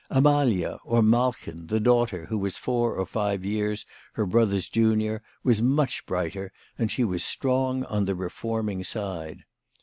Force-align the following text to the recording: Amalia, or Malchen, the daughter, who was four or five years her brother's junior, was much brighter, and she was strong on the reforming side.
Amalia, 0.09 0.79
or 0.83 1.03
Malchen, 1.03 1.67
the 1.67 1.79
daughter, 1.79 2.25
who 2.25 2.39
was 2.39 2.57
four 2.57 2.95
or 2.95 3.05
five 3.05 3.45
years 3.45 3.85
her 4.13 4.25
brother's 4.25 4.67
junior, 4.67 5.21
was 5.43 5.61
much 5.61 6.07
brighter, 6.07 6.51
and 6.75 6.89
she 6.89 7.03
was 7.03 7.23
strong 7.23 7.83
on 7.83 8.05
the 8.05 8.15
reforming 8.15 8.83
side. 8.83 9.43